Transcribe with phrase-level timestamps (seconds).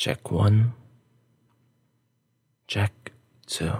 [0.00, 0.72] Check one.
[2.66, 3.12] Check
[3.46, 3.70] two.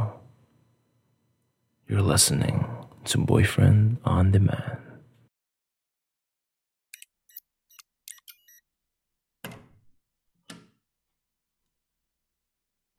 [1.88, 2.66] You're listening
[3.06, 4.80] to Boyfriend on Demand.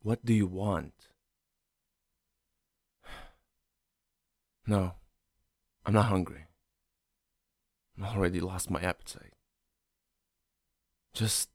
[0.02, 0.92] What do you want?
[4.66, 4.94] No,
[5.86, 6.46] I'm not hungry.
[8.02, 9.34] I already lost my appetite.
[11.14, 11.51] Just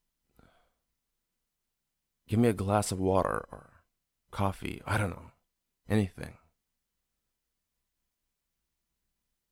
[2.28, 3.70] give me a glass of water or
[4.32, 4.82] coffee.
[4.86, 5.32] I don't know.
[5.90, 6.34] Anything.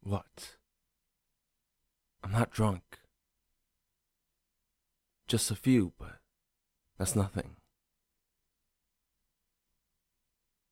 [0.03, 0.57] What?
[2.23, 2.99] I'm not drunk.
[5.27, 6.19] Just a few, but
[6.97, 7.55] that's nothing.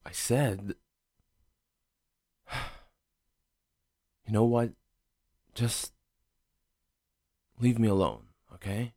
[0.05, 0.75] I said.
[4.25, 4.69] You know what?
[5.53, 5.91] Just
[7.59, 8.93] leave me alone, okay?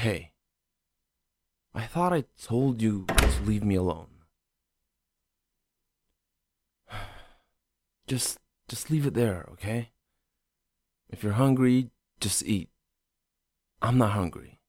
[0.00, 0.32] Hey,
[1.74, 4.06] I thought I told you to leave me alone.
[8.06, 8.38] Just
[8.70, 9.90] just leave it there, okay?
[11.10, 12.70] If you're hungry, just eat.
[13.82, 14.60] I'm not hungry.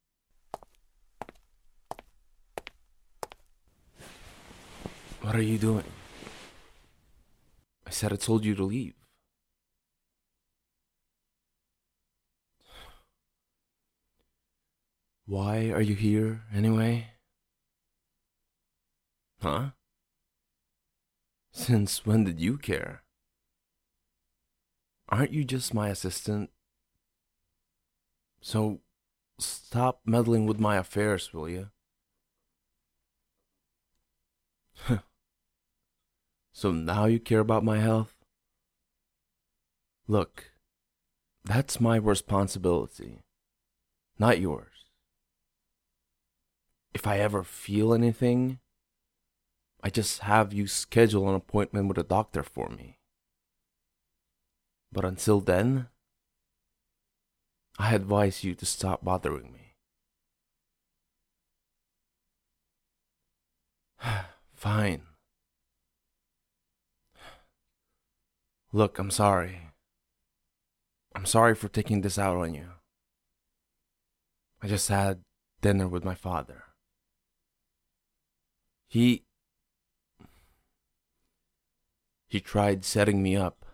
[5.21, 5.87] What are you doing?
[7.87, 8.95] I said I told you to leave.
[15.25, 17.10] Why are you here anyway?
[19.41, 19.71] Huh?
[21.51, 23.03] Since when did you care?
[25.09, 26.51] Aren't you just my assistant?
[28.41, 28.81] So
[29.39, 31.69] stop meddling with my affairs, will you?
[36.53, 38.15] so now you care about my health?
[40.07, 40.51] Look,
[41.43, 43.23] that's my responsibility,
[44.17, 44.71] not yours
[46.93, 48.59] if I ever feel anything,
[49.83, 52.99] I just have you schedule an appointment with a doctor for me.
[54.91, 55.87] But until then,
[57.79, 59.75] I advise you to stop bothering me.
[64.53, 65.01] Fine.
[68.73, 69.71] Look, I'm sorry.
[71.15, 72.69] I'm sorry for taking this out on you.
[74.61, 75.21] I just had
[75.61, 76.63] dinner with my father.
[78.87, 79.23] He.
[82.31, 83.65] He tried setting me up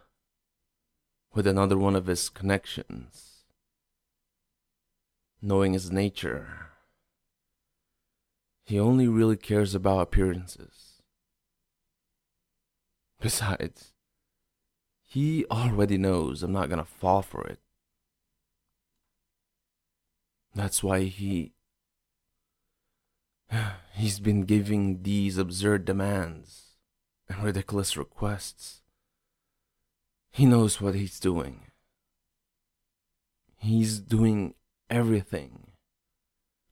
[1.32, 3.44] with another one of his connections.
[5.40, 6.72] Knowing his nature,
[8.66, 11.04] he only really cares about appearances.
[13.22, 13.94] Besides,
[15.06, 17.60] he already knows I'm not gonna fall for it.
[20.56, 21.54] That's why he
[23.94, 26.67] He's been giving these absurd demands
[27.30, 28.82] and ridiculous requests.
[30.32, 31.68] He knows what he's doing.
[33.58, 34.54] He's doing
[34.90, 35.72] everything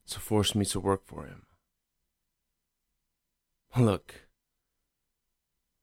[0.08, 1.46] to force me to work for him.
[3.78, 4.28] Look,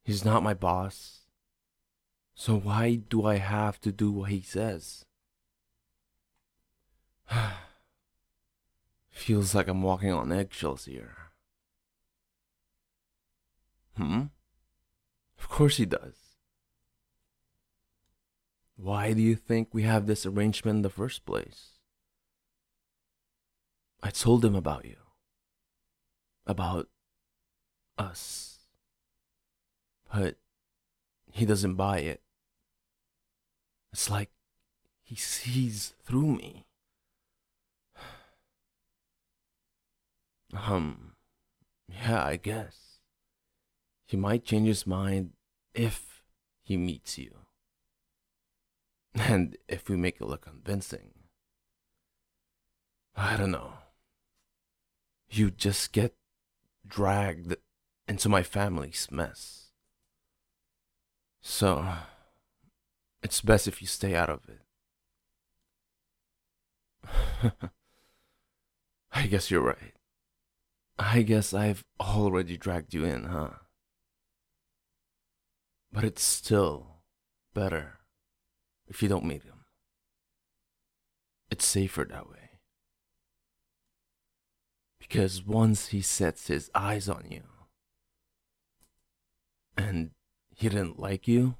[0.05, 1.27] he's not my boss,
[2.35, 5.05] so why do I have to do what he says?
[9.11, 11.17] Feels like I'm walking on eggshells here.
[13.97, 14.23] Hmm?
[15.43, 16.15] Of course he does.
[18.77, 21.81] Why do you think we have this arrangement in the first place?
[24.01, 24.97] I told him about you.
[26.47, 26.89] About
[27.99, 28.61] us.
[30.13, 30.37] But
[31.33, 32.23] he doesn't buy it.
[33.93, 34.31] It's like
[35.03, 36.67] he sees through me.
[40.55, 41.15] Um,
[41.89, 42.92] yeah, I guess.
[44.13, 45.31] He might change his mind
[45.73, 46.23] if
[46.63, 47.35] he meets you.
[49.15, 51.15] And if we make it look convincing.
[53.17, 53.73] I don't know.
[55.31, 56.15] You just get
[56.87, 57.57] dragged
[58.07, 59.71] into my family's mess.
[61.41, 61.83] So,
[63.23, 64.61] it's best if you stay out of it.
[69.13, 69.95] I guess you're right.
[70.99, 73.53] I guess I've already dragged you in, huh?
[75.93, 77.03] But it's still
[77.55, 77.99] better
[78.87, 79.65] if you don't meet him.
[81.51, 82.59] It's safer that way.
[84.99, 87.43] Because once he sets his eyes on you
[89.77, 90.13] and
[90.55, 91.57] he didn't like you,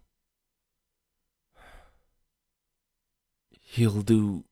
[3.51, 4.45] he'll do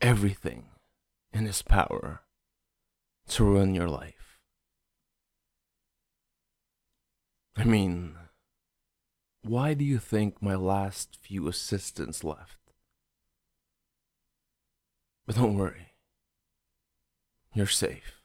[0.00, 0.66] everything
[1.32, 2.22] in his power
[3.28, 4.38] to ruin your life.
[7.56, 8.14] I mean,
[9.42, 12.58] why do you think my last few assistants left?
[15.26, 15.92] But don't worry,
[17.54, 18.22] you're safe.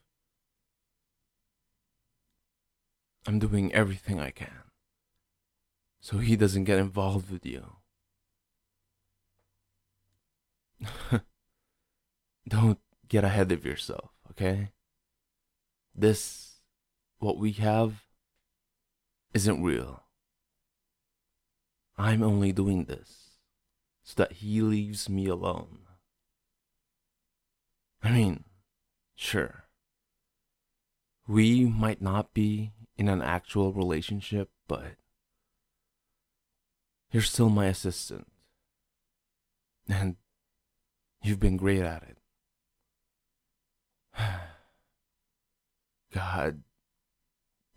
[3.26, 4.64] I'm doing everything I can
[6.04, 7.78] so he doesn't get involved with you.
[12.46, 14.74] Don't get ahead of yourself, okay?
[15.96, 16.56] This,
[17.20, 18.04] what we have,
[19.34, 20.03] isn't real.
[21.98, 23.38] I'm only doing this
[24.04, 25.80] so that he leaves me alone.
[28.02, 28.44] I mean,
[29.16, 29.66] sure.
[31.28, 34.96] We might not be in an actual relationship, but
[37.12, 38.28] you're still my assistant.
[39.88, 40.18] And
[41.22, 42.18] you've been great at it.
[46.14, 46.64] God,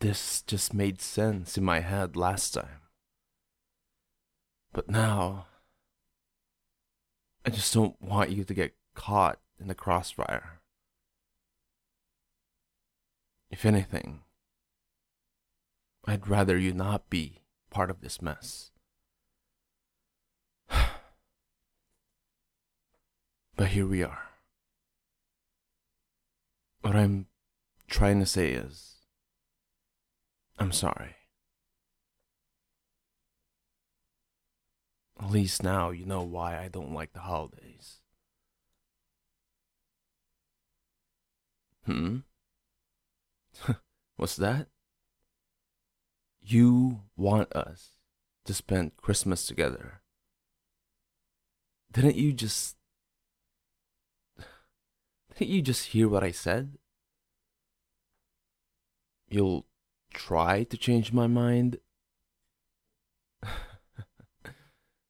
[0.00, 2.85] this just made sense in my head last time.
[4.76, 5.46] But now,
[7.46, 10.60] I just don't want you to get caught in the crossfire.
[13.50, 14.20] If anything,
[16.04, 17.40] I'd rather you not be
[17.70, 18.70] part of this mess.
[23.56, 24.28] but here we are.
[26.82, 27.28] What I'm
[27.88, 28.96] trying to say is,
[30.58, 31.16] I'm sorry.
[35.18, 38.00] At least now you know why I don't like the holidays.
[41.84, 42.18] Hmm?
[44.16, 44.68] What's that?
[46.42, 47.92] You want us
[48.44, 50.02] to spend Christmas together.
[51.92, 52.76] Didn't you just.
[55.38, 56.76] Didn't you just hear what I said?
[59.28, 59.66] You'll
[60.12, 61.78] try to change my mind?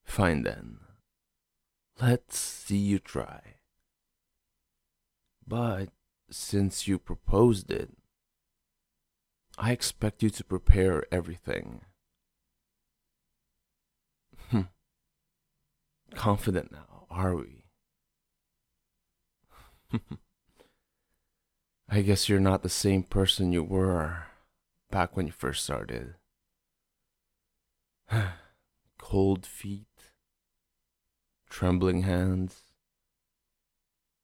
[0.06, 0.79] Fine then.
[2.00, 3.56] Let's see you try.
[5.47, 5.91] But
[6.31, 7.91] since you proposed it,
[9.58, 11.82] I expect you to prepare everything.
[14.50, 14.62] Hmm.
[16.14, 17.64] Confident now, are we?
[21.88, 24.25] I guess you're not the same person you were
[24.91, 26.14] back when you first started.
[28.99, 29.95] Cold feet,
[31.48, 32.62] trembling hands,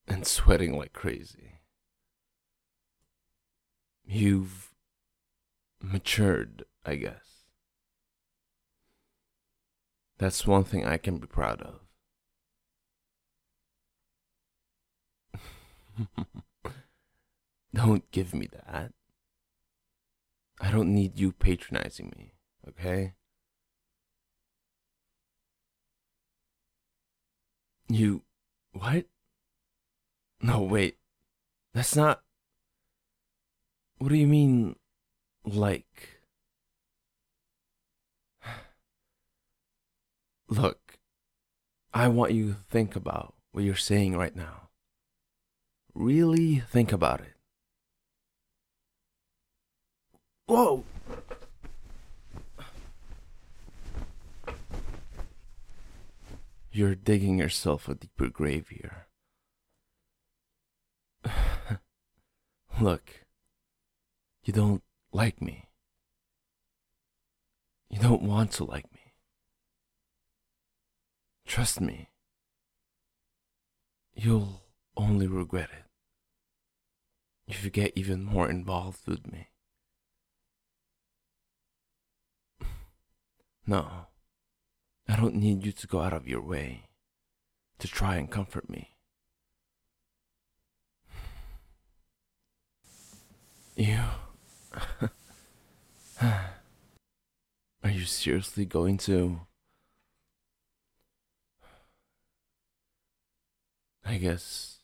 [0.07, 1.61] and sweating like crazy.
[4.05, 4.71] You've
[5.81, 7.45] matured, I guess.
[10.19, 11.81] That's one thing I can be proud of.
[17.75, 18.93] don't give me that.
[20.61, 22.35] I don't need you patronizing me,
[22.69, 23.15] okay?
[27.93, 28.23] You.
[28.73, 29.05] What?
[30.41, 30.97] No, wait.
[31.75, 32.23] That's not.
[33.99, 34.77] What do you mean,
[35.45, 36.21] like?
[40.49, 40.99] Look,
[41.93, 44.71] I want you to think about what you're saying right now.
[45.95, 47.35] Really think about it.
[50.47, 50.85] Whoa!
[56.75, 59.09] You're digging yourself a deeper grave here.
[62.81, 63.27] Look,
[64.43, 65.69] you don't like me.
[67.91, 69.13] You don't want to like me.
[71.47, 72.09] Trust me.
[74.15, 74.63] You'll
[74.97, 75.85] only regret it
[77.47, 79.49] if you get even more involved with me.
[83.65, 84.09] No,
[85.09, 86.85] I don't need you to go out of your way
[87.79, 88.97] to try and comfort me.
[93.77, 94.01] You.
[97.83, 99.41] Are you seriously going to?
[104.05, 104.81] I guess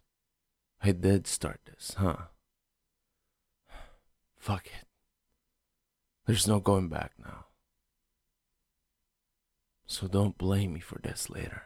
[0.82, 2.16] I did start this, huh?
[4.38, 4.86] Fuck it.
[6.26, 7.47] There's no going back now.
[9.90, 11.62] So don't blame me for this later.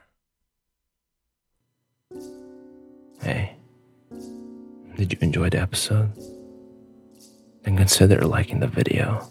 [3.20, 3.56] Hey,
[4.96, 6.12] did you enjoy the episode?
[7.64, 9.28] Then consider liking the video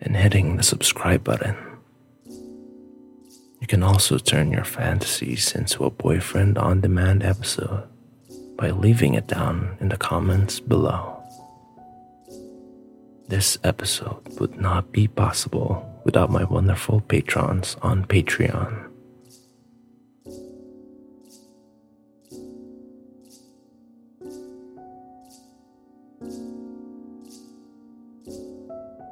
[0.00, 1.56] and hitting the subscribe button.
[3.60, 7.86] You can also turn your fantasies into a boyfriend on demand episode
[8.56, 11.22] by leaving it down in the comments below.
[13.28, 18.91] This episode would not be possible without my wonderful patrons on Patreon.